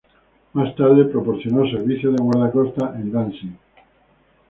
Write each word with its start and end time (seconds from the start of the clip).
Más 0.53 0.75
tarde, 0.75 1.05
proporcionó 1.05 1.69
servicios 1.69 2.15
de 2.15 2.23
guardacostas 2.23 2.95
en 2.95 3.11
Danzig. 3.11 3.53